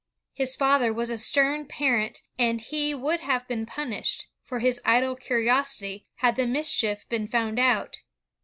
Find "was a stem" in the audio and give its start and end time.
0.91-1.67